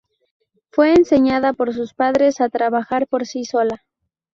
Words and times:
Fue 0.71 0.95
enseñada 0.95 1.53
por 1.53 1.75
sus 1.75 1.93
padres 1.93 2.41
a 2.41 2.49
trabajar 2.49 3.05
por 3.05 3.27
sí 3.27 3.45
sola. 3.45 3.85